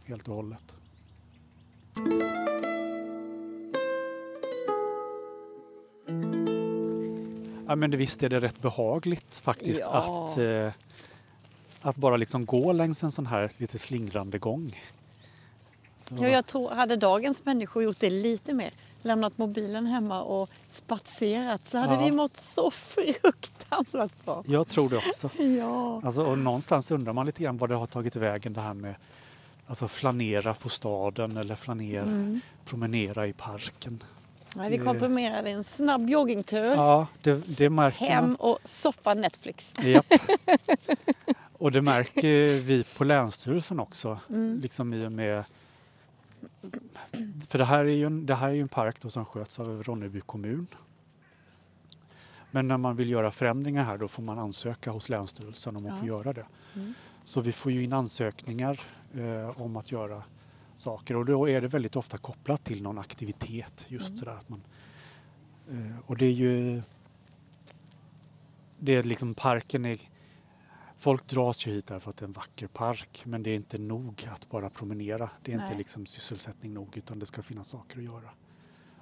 [0.04, 0.76] Helt och hållet.
[7.68, 10.24] Ja, men det, visst är det rätt behagligt faktiskt Ja.
[10.26, 10.72] att, eh,
[11.80, 14.80] att bara liksom gå längs en sån här lite slingrande gång.
[16.02, 18.70] Så, Ja, jag tror, hade dagens människor gjort det lite mer,
[19.02, 22.00] lämnat mobilen hemma och spatserat så hade Ja.
[22.04, 24.44] vi mått så fruktansvärt bra.
[24.46, 25.30] jag tror det också.
[25.42, 26.00] Ja.
[26.04, 28.94] Alltså, och någonstans undrar man lite grann vad det har tagit vägen det här med
[29.66, 32.40] alltså flanera på staden eller flanera, Mm.
[32.64, 34.02] promenera i parken.
[34.56, 38.36] Nej, vi komprimerade en snabb joggingtur, Ja, det, det märker hem man.
[38.36, 39.72] och soffa Netflix.
[39.82, 40.06] Japp.
[41.52, 44.18] Och det märker vi på Länsstyrelsen också.
[44.28, 44.60] Mm.
[44.60, 45.44] Liksom i och med...
[47.48, 50.20] För det här är ju en, det här är en park som sköts av Ronneby
[50.20, 50.66] kommun.
[52.50, 55.92] Men när man vill göra förändringar här då får man ansöka hos Länsstyrelsen om man
[55.92, 55.98] Ja.
[55.98, 56.46] får göra det.
[56.74, 56.94] Mm.
[57.24, 58.80] Så vi får ju in ansökningar
[59.14, 60.22] eh, om att göra
[60.78, 63.84] saker och då är det väldigt ofta kopplat till någon aktivitet.
[63.88, 64.16] Just Mm.
[64.16, 64.62] sådär att man,
[65.70, 66.82] eh, och det är ju
[68.78, 69.98] det är liksom parken är
[71.00, 73.78] Folk dras ju hit därför att det är en vacker park men det är inte
[73.78, 75.30] nog att bara promenera.
[75.42, 75.78] Det är inte Nej.
[75.78, 78.30] liksom sysselsättning nog utan det ska finnas saker att göra.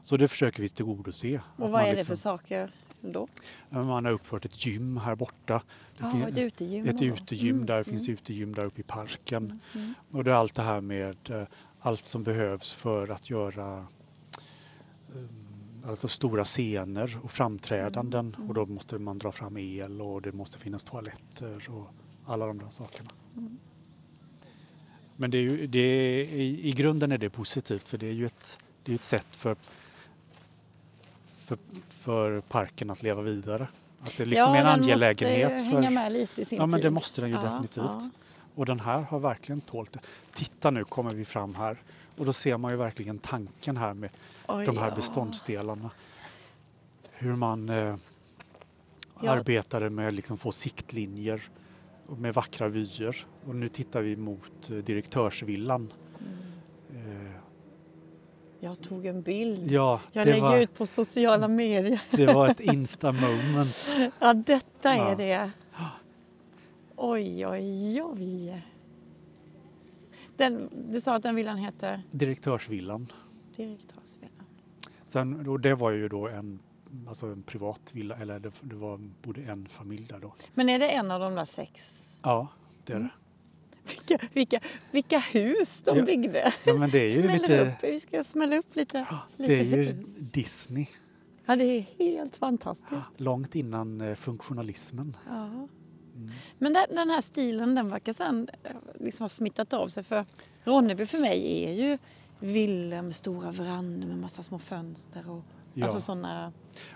[0.02, 1.40] Så det försöker vi tillgodose.
[1.56, 2.74] Och vad är det liksom- för saker
[3.12, 3.28] då?
[3.70, 5.62] Man har uppfört ett gym här borta.
[5.98, 6.88] Det fin- ett utegym.
[6.88, 9.44] ett utegym, Mm, där mm, finns utegym där uppe i parken.
[9.44, 9.94] mm, mm.
[10.12, 11.42] Och det är allt det här med eh,
[11.80, 13.86] allt som behövs för att göra
[15.14, 20.22] eh, alltså stora scener och framträdanden Mm, och då måste man dra fram el och
[20.22, 21.88] det måste finnas toaletter och
[22.26, 23.10] alla de där sakerna.
[23.36, 23.58] Mm.
[25.16, 28.12] Men det är ju, det är, i, i grunden är det positivt för det är
[28.12, 29.56] ju ett, det är ett sätt för,
[31.46, 33.68] för, för parken att leva vidare.
[34.00, 35.52] Att det liksom är en den angelägenhet.
[35.52, 37.84] måste för, hänga med lite i sin Ja men det måste den ju Ja, definitivt.
[37.84, 38.10] ja.
[38.54, 40.00] Och den här har verkligen tålt det.
[40.34, 41.76] Titta nu kommer vi fram här
[42.16, 44.10] och då ser man ju verkligen tanken här med
[44.48, 44.94] Oj, de här ja.
[44.94, 45.90] beståndsdelarna.
[47.10, 47.96] Hur man eh,
[49.20, 49.30] Ja.
[49.30, 51.42] arbetade med liksom få siktlinjer
[52.08, 53.26] med vackra vyer.
[53.46, 55.92] Och nu tittar vi mot eh, direktörsvillan.
[58.60, 58.70] Mm.
[58.72, 59.70] Jag tog en bild.
[59.70, 62.02] ja, Jag lägger var, ut på sociala medier.
[62.10, 63.88] det var ett insta-moment.
[64.20, 65.14] Ja, detta är Ja.
[65.16, 65.50] det.
[66.96, 68.62] Oj, oj, oj.
[70.36, 73.06] Den, du sa att den villan heter Direktörsvillan.
[73.56, 74.46] Direktörsvillan.
[75.06, 76.58] Sen, och det var ju då en,
[77.08, 80.34] alltså en privat villa, eller det, det var, bodde en familj där då.
[80.54, 82.02] Men är det en av de där sex?
[82.22, 82.48] Ja,
[82.84, 83.08] det är det.
[84.20, 86.04] Vilka, vilka, vilka hus de Ja.
[86.04, 86.52] byggde!
[86.66, 87.74] Ja, men det är ju lite, upp.
[87.82, 89.06] Vi ska smälla upp lite.
[89.36, 90.06] lite det är ju hus.
[90.32, 90.86] Disney,
[91.46, 93.20] Ja, det är helt fantastiskt.
[93.20, 95.16] långt innan eh, funktionalismen.
[95.28, 95.44] Ja.
[95.44, 96.30] Mm.
[96.58, 100.02] Men den, den här stilen den verkar sen eh, liksom ha smittat av sig.
[100.02, 100.24] För
[100.64, 101.98] Ronneby för mig är ju
[102.40, 105.30] villor med stora verandor med massa små fönster.
[105.30, 105.44] Och,
[105.78, 105.84] Ja.
[105.84, 106.52] Alltså sådana...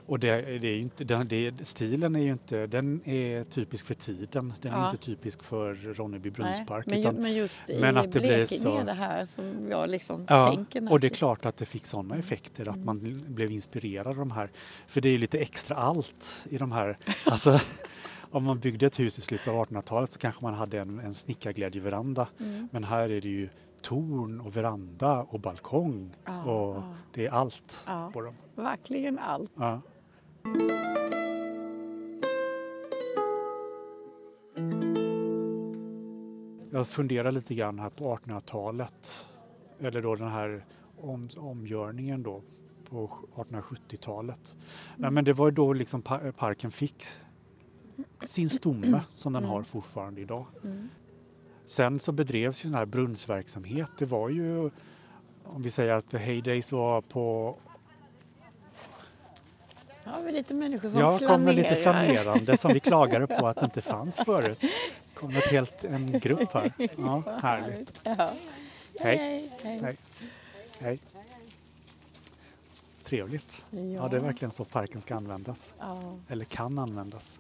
[0.07, 3.95] Och det, det är inte, den, det, stilen är ju inte, den är typisk för
[3.95, 4.53] tiden.
[4.63, 4.91] Den är Ja.
[4.91, 6.87] inte typisk för Ronneby Nej, Brunnspark.
[6.87, 9.69] men, ju, utan, men just i men att det Blekinge så- är det här som
[9.71, 13.25] jag liksom ja, tänker och det är klart att det fick sådana effekter att man
[13.29, 14.51] blev inspirerad av de här.
[14.87, 16.99] För det är ju lite extra allt i de här.
[17.27, 17.61] Alltså,
[18.31, 21.15] om man byggde ett hus i slutet av 1800-talet så kanske man hade en, en
[21.15, 22.29] snickarglädjeveranda.
[22.41, 22.69] Mm.
[22.73, 23.49] Men här är det ju
[23.83, 26.95] torn och veranda och balkong Ja, och ja.
[27.15, 28.11] det är allt Ja.
[28.13, 28.35] på dem.
[28.55, 29.53] Verkligen allt.
[29.55, 29.81] Ja.
[36.73, 39.27] Jag funderar lite grann här på 1800-talet
[39.79, 40.65] eller då den här
[41.01, 42.43] om, omgörningen då
[42.89, 44.55] på 1870-talet.
[44.97, 47.05] Nej, men det var då liksom pa- parken fick
[48.23, 50.47] sin stomme som den har fortfarande idag.
[50.65, 50.89] Mm.
[51.71, 53.91] Sen så bedrevs ju sån här brunnsverksamhet.
[53.99, 54.71] Det var ju,
[55.45, 57.57] om vi säger att the heydays var på
[60.05, 63.57] Ja, vi lite människor som Ja, kom med lite flanerande som vi klagade på att
[63.57, 64.59] det inte fanns förut.
[65.15, 66.73] kom ett helt, en grupp här.
[66.97, 68.01] Ja, härligt.
[68.03, 68.33] Ja.
[69.01, 69.17] Hej.
[69.19, 69.79] Hej, hej.
[69.83, 69.97] Hej.
[70.79, 70.99] Hej.
[73.05, 73.65] Trevligt.
[73.71, 73.79] Ja.
[73.81, 75.73] Ja, det är verkligen så parken ska användas.
[75.79, 76.15] Ja.
[76.29, 77.39] Eller kan användas.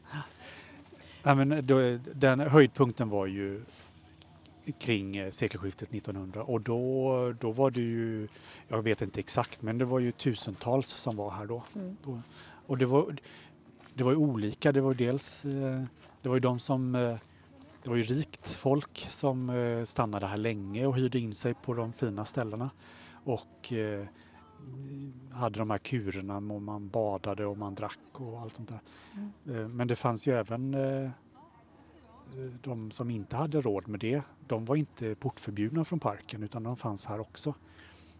[1.22, 3.62] Ja, men då, den höjdpunkten var ju
[4.78, 8.28] kring eh, sekelskiftet 1900 och då, då var det ju,
[8.68, 11.62] jag vet inte exakt, men det var ju tusentals som var här då.
[11.74, 11.96] Mm.
[12.66, 13.16] Och det var,
[13.94, 14.72] det var ju olika.
[14.72, 15.82] Det var dels, eh,
[16.22, 17.16] det var ju de som, eh,
[17.82, 19.52] det var ju rikt folk som
[19.86, 22.70] stannade här länge och hyrde in sig på de fina ställena.
[23.24, 23.72] Och
[25.32, 28.80] hade de här kurerna och man badade och man drack och allt sånt där.
[29.46, 29.76] Mm.
[29.76, 30.74] Men det fanns ju även
[32.60, 34.22] de som inte hade råd med det.
[34.46, 37.54] De var inte portförbjudna från parken utan de fanns här också.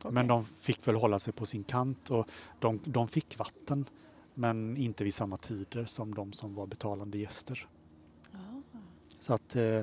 [0.05, 0.29] Men Okej.
[0.29, 2.27] de fick väl hålla sig på sin kant och
[2.59, 3.85] de, de fick vatten
[4.35, 7.67] men inte vid samma tider som de som var betalande gäster.
[8.33, 8.39] Ja.
[9.19, 9.83] Så att eh,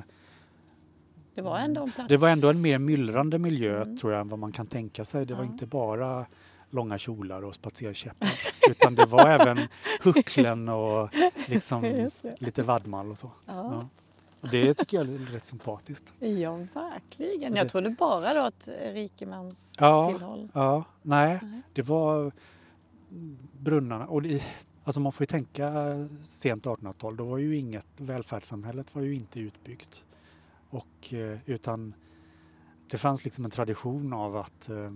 [1.35, 2.09] Det var ändå en plats.
[2.09, 3.97] det var ändå en mer myllrande miljö Mm.
[3.97, 5.25] tror jag än vad man kan tänka sig.
[5.25, 5.51] Det var Ja.
[5.51, 6.25] inte bara
[6.69, 8.29] långa kjolar och spacerkäppar
[8.69, 9.57] utan det var även
[10.03, 11.09] hucklen och
[11.47, 13.31] liksom lite vadmal och så.
[13.45, 13.53] Ja.
[13.53, 13.87] Ja.
[14.41, 16.13] Det tycker jag är rätt sympatiskt.
[16.19, 17.55] ja, verkligen.
[17.55, 20.49] Jag trodde bara då att rikemans Ja, tillhåll.
[20.53, 21.61] ja nej, Nej.
[21.73, 22.31] det var
[23.59, 24.07] brunnarna.
[24.07, 24.43] Och det,
[24.83, 25.73] alltså man får ju tänka
[26.23, 30.05] sent 1800-tal, då var ju inget, välfärdssamhället var ju inte utbyggt.
[30.69, 31.93] Och, eh, utan
[32.89, 34.91] det fanns liksom en tradition av att eh,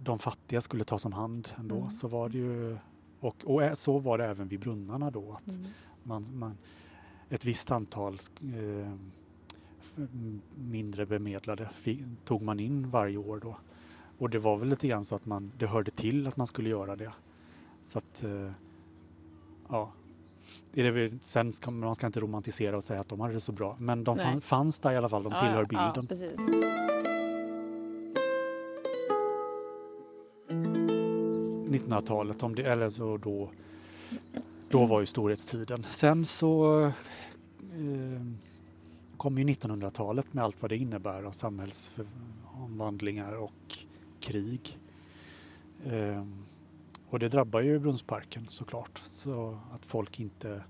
[0.00, 1.76] de fattiga skulle tas om hand ändå.
[1.76, 1.90] Mm.
[1.90, 2.78] Så var det ju,
[3.20, 5.32] och, och så var det även vid brunnarna då.
[5.32, 5.66] Att Mm.
[6.02, 6.58] man, man,
[7.30, 8.92] ett visst antal eh,
[10.54, 11.70] mindre bemedlade
[12.24, 13.56] tog man in varje år då.
[14.18, 16.68] Och det var väl lite grann så att man, det hörde till att man skulle
[16.68, 17.12] göra det.
[17.86, 18.50] Så att, eh,
[19.68, 19.92] ja.
[20.72, 23.40] Det är det sen ska man ska inte romantisera och säga att de hade det
[23.40, 23.76] så bra.
[23.78, 25.92] Men de fann, fanns där i alla fall, de tillhör ja, bilden.
[25.94, 26.40] Ja, precis.
[31.70, 33.50] 1900-talet, om det, eller så då,
[34.70, 35.82] då var ju storhetstiden.
[35.82, 36.92] Sen så eh,
[39.16, 43.76] kom ju 1900-talet med allt vad det innebär av samhällsomvandlingar och
[44.20, 44.78] krig.
[45.84, 46.26] Eh,
[47.08, 50.64] och det drabbar ju Brunnsparken såklart, så att folk inte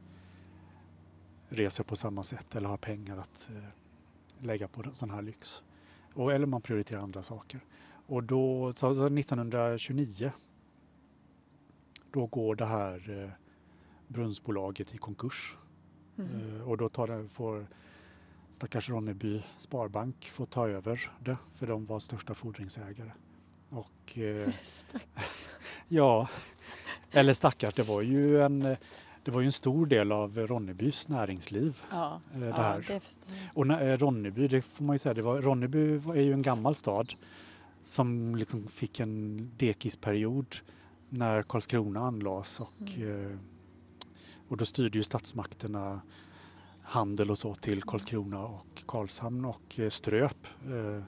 [1.49, 3.57] reser på samma sätt eller har pengar att eh,
[4.39, 5.63] lägga på sån här lyx.
[6.15, 7.61] Och, eller man prioriterar andra saker.
[8.07, 10.33] Och då, så, så 1929
[12.13, 13.31] då går det här eh,
[14.11, 15.57] brunnsbolaget i konkurs.
[16.19, 16.57] Mm.
[16.57, 17.67] Eh, och då tar det, får
[18.51, 23.13] stackars Ronneby Sparbank få ta över det för de var största fordringsägare.
[23.69, 24.49] Och eh,
[25.89, 26.29] ja,
[27.11, 28.77] eller stackars, det var ju en
[29.25, 31.83] det var ju en stor del av Ronnebys näringsliv.
[31.91, 32.85] Ja, eh, det ja här.
[32.89, 33.59] det förstår jag.
[33.59, 36.43] Och när, eh, Ronneby, det får man ju säga, det var, Ronneby är ju en
[36.43, 37.15] gammal stad
[37.83, 40.57] som liksom fick en dekisperiod
[41.09, 43.37] när Karlskrona anlades och, eh,
[44.51, 46.01] och då styrde ju statsmakterna
[46.83, 51.03] handel och så till Karlskrona och Karlshamn och eh, ströp eh, eh,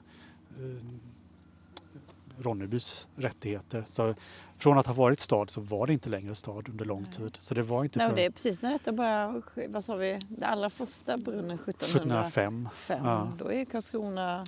[2.37, 3.83] Ronnebys rättigheter.
[3.87, 4.15] Så
[4.57, 7.37] från att ha varit stad så var det inte längre stad under lång tid.
[7.39, 9.95] Så det var inte Nej, förrän det är precis när detta börjar, ske- vad sa
[9.95, 12.67] vi, det allra första brunnen 1705.
[12.67, 13.05] 1705.
[13.05, 13.31] Ja.
[13.39, 14.45] Då är Karlskrona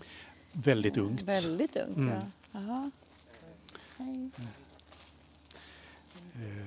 [0.52, 1.22] Väldigt ungt.
[1.22, 2.10] Väldigt ungt, Mm.
[2.14, 2.22] ja.
[2.60, 2.92] Jaha.
[3.98, 4.30] Hej.
[6.36, 6.66] Eh,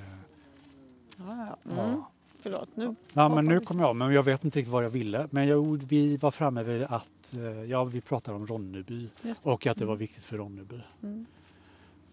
[1.17, 1.73] Ja, ja.
[1.73, 1.79] Mm.
[1.91, 2.11] ja.
[2.43, 5.29] Förlåt, nu Ja, men nu kom jag men jag vet inte riktigt vad jag ville.
[5.31, 9.09] Men jag, vi var framme vid att, eh, ja vi pratade om Ronneby
[9.43, 9.99] och att det var Mm.
[9.99, 10.81] viktigt för Ronneby.
[11.03, 11.27] Mm.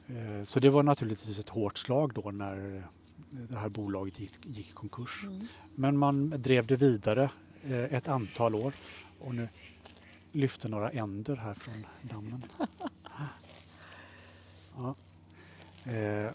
[0.08, 2.82] Eh, Så det var naturligtvis ett hårt slag då när eh,
[3.30, 5.24] det här bolaget gick, gick i konkurs.
[5.24, 5.48] Mm.
[5.76, 7.30] Men man drev det vidare
[7.90, 8.74] ett antal år
[9.20, 9.48] och nu
[10.32, 12.44] lyfter några änder här från dammen.
[14.78, 14.96] Ja.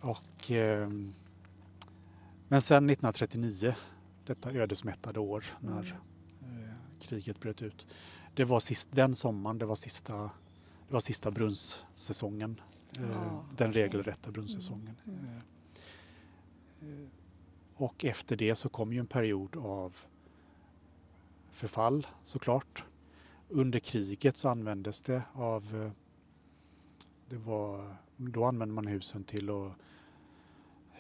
[0.00, 1.12] Och, ehm,
[2.50, 3.74] men sen 1939,
[4.26, 5.96] detta ödesmättade år när
[6.42, 6.62] Mm.
[6.64, 7.86] eh, kriget bröt ut.
[8.34, 10.16] Det var sist, den sommaren, det var sista,
[10.88, 12.60] det var sista brunnssäsongen.
[12.98, 13.82] Eh, Ja, den okej.
[13.82, 14.96] regelrätta brunnssäsongen.
[15.04, 15.30] Mm, mm.
[15.34, 17.08] Eh, eh,
[17.76, 19.96] och efter det så kom ju en period av
[21.52, 22.84] förfall såklart.
[23.48, 25.90] Under kriget så användes det av eh,
[27.28, 29.72] det var, då använde man husen till att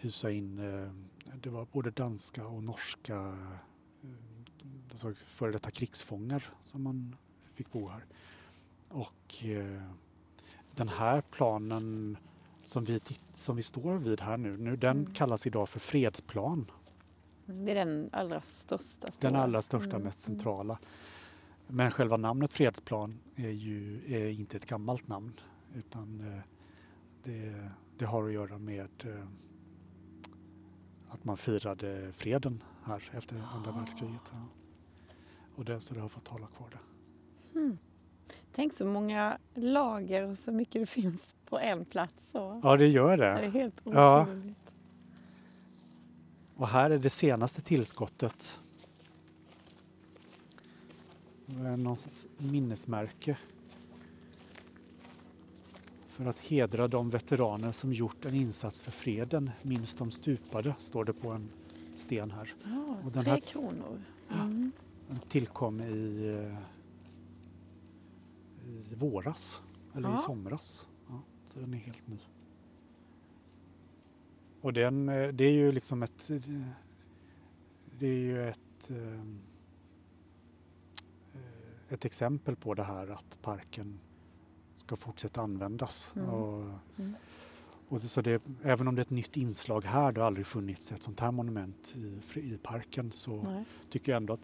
[0.00, 0.90] hysa in, eh,
[1.42, 3.16] det var både danska och norska
[4.02, 4.10] eh,
[4.90, 7.16] alltså före detta krigsfångar som man
[7.54, 8.04] fick bo här.
[8.88, 9.82] Och eh,
[10.74, 12.16] den här planen
[12.66, 13.00] som vi,
[13.34, 15.12] som vi står vid här nu, nu den Mm.
[15.12, 16.70] kallas idag för fredsplan.
[17.46, 19.08] Det är den allra största.
[19.20, 20.38] Den allra största, Mm, mest mm.
[20.38, 20.78] centrala.
[21.66, 25.32] Men själva namnet fredsplan är ju är inte ett gammalt namn
[25.74, 26.40] utan
[27.22, 28.88] det, det har att göra med
[31.10, 33.76] att man firade freden här efter andra Ah.
[33.78, 34.32] världskriget.
[34.32, 34.46] Ja.
[35.56, 36.78] Och det, så det har fått hålla kvar det.
[37.58, 37.78] Mm.
[38.54, 42.30] Tänk så många lager och så mycket det finns på en plats.
[42.32, 42.60] Så.
[42.64, 43.48] Ja, det gör Det är det.
[43.50, 44.22] helt Ja.
[44.22, 44.56] otroligt.
[46.56, 48.58] Och här är det senaste tillskottet.
[51.46, 53.36] Är sorts minnesmärke.
[56.10, 61.04] För att hedra de veteraner som gjort en insats för freden, minst de stupade, står
[61.04, 61.48] det på en
[61.96, 62.54] sten här.
[62.64, 64.02] Ja, Och den tre här- kronor.
[64.30, 64.72] Mm.
[65.08, 66.56] Den tillkom i, eh,
[68.92, 69.62] i våras,
[69.94, 70.14] eller Ja.
[70.14, 70.86] i somras.
[71.08, 72.18] Ja, så den är helt ny.
[74.60, 76.40] Och den, eh, det är ju liksom ett, eh,
[77.98, 78.90] det är ju ett,
[81.88, 83.98] ett exempel på det här att parken
[84.80, 86.12] ska fortsätta användas.
[86.16, 86.28] Mm.
[86.28, 86.64] Och,
[86.98, 87.14] Mm.
[87.88, 90.92] och så det, även om det är ett nytt inslag här, det har aldrig funnits
[90.92, 93.64] ett sånt här monument i, i parken, så Nej.
[93.90, 94.40] tycker jag ändå att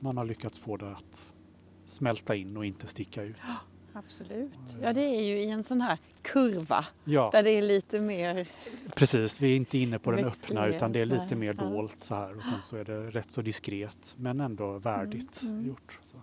[0.00, 1.32] man har lyckats få det att
[1.84, 3.36] smälta in och inte sticka ut.
[3.92, 4.52] Absolut.
[4.82, 8.48] Ja, det är ju i en sån här kurva Ja, där det är lite mer...
[8.94, 9.40] precis.
[9.40, 11.64] Vi är inte inne på den öppna utan det är lite mer Ja.
[11.64, 15.54] dolt så här och sen så är det rätt så diskret men ändå värdigt Mm,
[15.54, 15.66] mm.
[15.68, 15.98] gjort.
[16.02, 16.16] Så.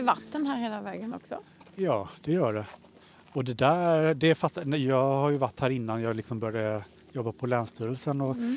[0.00, 1.38] Ligger vatten här hela vägen också.
[1.74, 2.66] Ja, det gör det.
[3.32, 7.32] Och det där, det nej, jag har ju varit här innan jag liksom började jobba
[7.32, 8.56] på Länsstyrelsen och Mm.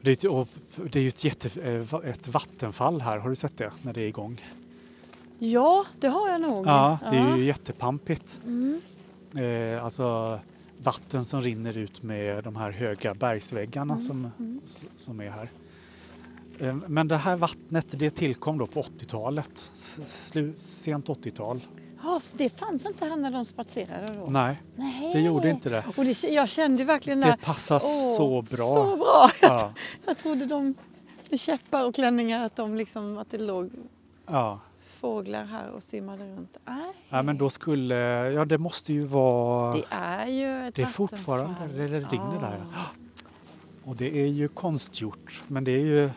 [0.00, 0.46] det är,
[0.88, 4.02] det är ju ett, jätte, eh, ett vattenfall här, har du sett det när det
[4.02, 4.40] är igång?
[5.38, 6.66] Ja, det har jag nog.
[6.66, 8.40] Ja, det är ju jättepampigt.
[8.44, 8.80] Mm.
[9.34, 10.40] Eh, alltså
[10.82, 14.60] vatten som rinner ut med de här höga bergsväggarna Mm, som, mm.
[14.96, 15.48] som är här.
[16.60, 21.60] Eh, men det här vattnet det tillkom då på 80-talet, s- slu, sent 80-tal.
[22.02, 24.26] Ja, så det fanns inte här när de spatserade då?
[24.30, 25.10] Nej, Nej.
[25.12, 25.84] det gjorde inte det.
[25.96, 27.78] Och det, jag kände verkligen Det där, passar
[28.16, 28.74] så bra.
[28.74, 29.30] Så bra!
[29.42, 29.72] Ja,
[30.06, 30.74] Jag trodde de
[31.30, 33.70] med käppar och klänningar att, de liksom, att det låg
[34.26, 34.60] ja.
[34.86, 36.56] fåglar här och simmade runt.
[36.64, 36.92] Nej.
[37.08, 37.94] ja, men då skulle,
[38.32, 42.00] ja det måste ju vara, Det är ju ett det är fortfarande, det
[42.40, 42.64] där.
[42.74, 42.84] Ja.
[43.84, 46.10] Och det är ju konstgjort, men det är ju,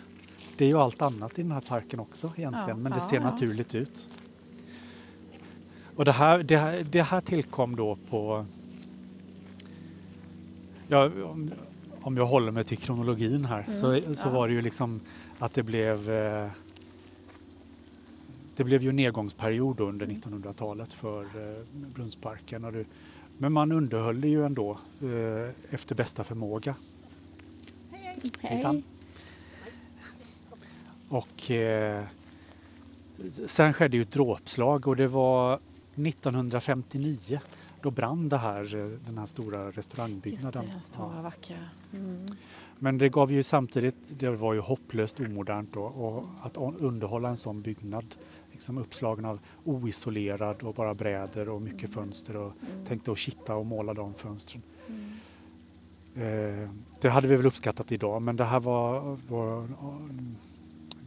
[0.60, 3.10] det är ju allt annat i den här parken också egentligen, Ja, men det ja,
[3.10, 3.24] ser ja.
[3.24, 4.10] naturligt ut.
[5.96, 8.46] Och det här, det, här, det här tillkom då på,
[10.88, 11.52] ja, om,
[12.02, 15.02] om jag håller mig till kronologin här, Mm, så, så var det ju liksom
[15.40, 16.50] att det blev eh,
[18.56, 21.64] det blev ju nedgångsperiod då under 1900-talet för eh,
[21.96, 22.66] Brunnsparken.
[22.66, 22.86] Och det,
[23.38, 26.76] men man underhöll det ju ändå eh, efter bästa förmåga.
[28.40, 28.84] Hejsan.
[31.10, 32.04] Och eh,
[33.48, 35.60] sen skedde ju ett dråpslag och det var
[35.96, 37.40] 1959
[37.82, 40.66] då brann det här, eh, den här stora Just restaurangbyggnaden.
[40.66, 41.22] det, den stora Ja.
[41.22, 41.58] vackra.
[41.94, 42.26] Mm.
[42.80, 47.38] Men det gav ju samtidigt, det var ju hopplöst omodernt då och att underhålla en
[47.38, 48.06] sån byggnad
[48.52, 52.86] liksom uppslagen av oisolerad och bara bräder och mycket fönster och Mm.
[52.86, 54.62] tänkte att kitta och måla de fönstren.
[54.88, 56.64] Mm.
[56.64, 56.70] Eh,
[57.02, 59.68] det hade vi väl uppskattat idag men det här var, var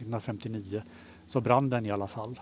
[0.02, 0.82] 1959
[1.26, 2.40] så brann den i alla fall.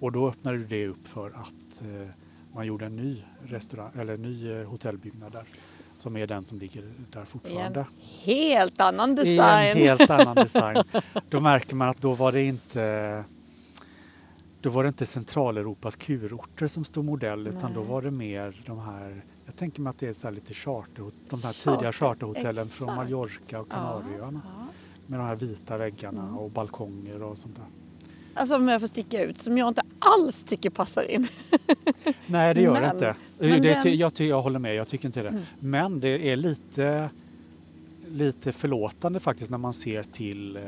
[0.00, 2.08] Och då öppnade det upp för att eh,
[2.54, 5.44] man gjorde en ny restaurang eller en ny eh, hotellbyggnad där
[5.96, 7.86] som är den som ligger där fortfarande.
[8.24, 9.70] Helt annan I design.
[9.70, 10.82] en helt annan design.
[11.28, 13.24] Då märker man att då var det inte
[14.60, 18.78] då var det inte Centraleuropas kurorter som stod modell utan då var det mer de
[18.78, 21.92] här, jag tänker mig att det är så här lite charter, de här Charter, tidiga
[21.92, 22.96] charterhotellen från exakt.
[22.96, 24.67] Mallorca och Ja, Kanarieöarna ja.
[25.08, 26.38] Med de här vita väggarna Mm.
[26.38, 27.64] och balkonger och sånt där.
[28.34, 31.28] Alltså om jag får sticka ut, som jag inte alls tycker passar in.
[32.26, 33.14] Nej det gör det Men- inte.
[33.38, 35.28] men det, den- ty- jag, jag håller med, jag tycker inte det.
[35.28, 35.42] Mm.
[35.60, 37.10] Men det är lite,
[38.08, 40.62] lite förlåtande faktiskt när man ser till eh,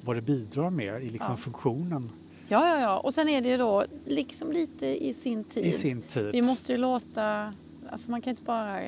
[0.00, 1.36] vad det bidrar med i liksom Ja.
[1.36, 2.10] funktionen
[2.48, 2.98] Ja, ja, ja.
[2.98, 5.66] Och sen är det ju då liksom lite i sin tid.
[5.66, 6.32] i sin tid.
[6.32, 7.52] Vi måste ju låta,
[7.90, 8.80] alltså man kan inte bara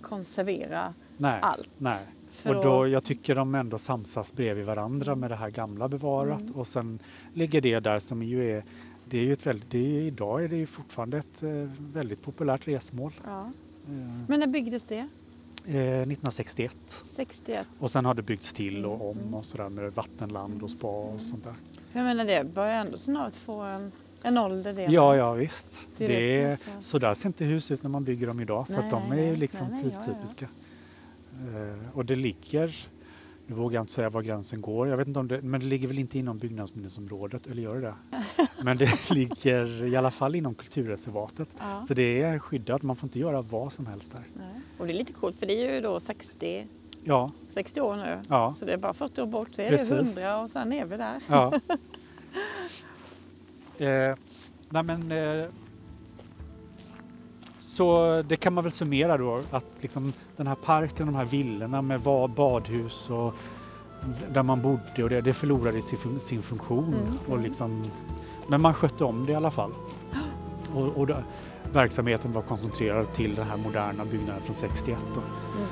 [0.00, 1.68] konservera nej, allt.
[1.78, 1.98] nej.
[2.44, 6.52] Och då, jag tycker de ändå samsas bredvid varandra med det här gamla bevarat Mm.
[6.54, 6.98] och sen
[7.34, 8.64] ligger det där som ju är
[9.04, 11.50] det är ju ett väldigt, det är, idag är det ju fortfarande ett eh,
[11.92, 13.12] väldigt populärt resmål.
[13.24, 13.40] ja.
[13.86, 13.92] Eh,
[14.28, 15.08] Men när byggdes det?
[15.66, 17.66] eh, 1961 61?
[17.78, 19.34] och sen har det byggts till och om Mm.
[19.34, 21.54] och sådär med vattenland och spa och sånt där.
[21.92, 24.82] Jag menar det börjar ändå snart få en, en ålder det.
[24.84, 25.88] Ja, ja visst.
[25.98, 28.40] Det är Det är, så- så där ser inte hus ut när man bygger dem
[28.40, 30.46] idag så Nej, att de är ju liksom Nej, nej, ja, ja.
[31.32, 32.76] Eh, och det ligger,
[33.46, 35.66] nu vågar jag inte säga var gränsen går, jag vet inte om det, men det
[35.66, 37.94] ligger väl inte inom byggnadsminnesområdet, eller gör det det?
[38.64, 41.48] Men det ligger i alla fall inom kulturreservatet.
[41.58, 41.84] Ja.
[41.88, 44.24] Så det är skyddat, man får inte göra vad som helst där.
[44.34, 44.60] Nej.
[44.78, 46.66] Och det är lite coolt för det är ju då 60,
[47.04, 48.20] Ja, 60 år nu.
[48.28, 48.50] Ja.
[48.50, 49.88] Så det är bara 40 år bort så är Precis.
[49.88, 51.22] det 100 och sen är vi där.
[51.28, 51.52] ja.
[53.78, 54.16] eh,
[54.68, 55.46] nej men, eh,
[57.62, 61.82] så det kan man väl summera då att liksom den här parken, de här villorna
[61.82, 62.00] med
[62.36, 63.34] badhus och
[64.32, 66.94] där man bodde och det, det förlorade sin, sin funktion.
[66.94, 67.84] Mm, Och liksom,
[68.46, 69.70] men man skötte om det i alla fall.
[70.74, 71.24] Och, och det,
[71.72, 74.98] verksamheten var koncentrerad till den här moderna byggnaden från 61.
[75.14, 75.20] Då.
[75.20, 75.68] Mm.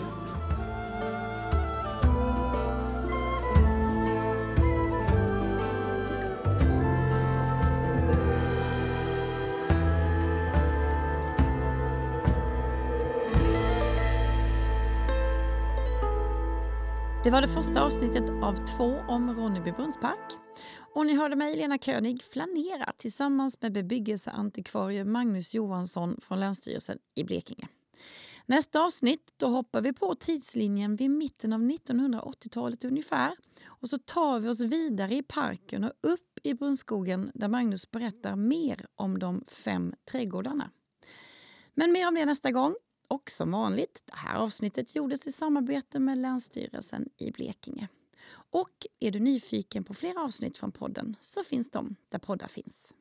[17.25, 20.33] Det var det första avsnittet av två om Ronneby brunnspark.
[20.95, 27.25] Och ni hörde mig, Lena König, flanera tillsammans med bebyggelseantikvarie Magnus Johansson från Länsstyrelsen i
[27.25, 27.68] Blekinge.
[28.47, 33.37] Nästa avsnitt då hoppar vi på tidslinjen vid mitten av 1980-talet ungefär.
[33.66, 38.37] Och så tar vi oss vidare i parken och upp i Brunnskogen där Magnus berättar
[38.37, 40.71] mer om de fem trädgårdarna.
[41.75, 42.75] Men mer om det nästa gång.
[43.11, 47.89] Och som vanligt, det här avsnittet gjordes i samarbete med Länsstyrelsen i Blekinge.
[48.33, 52.95] Och är du nyfiken på fler avsnitt från podden så finns de där poddar finns.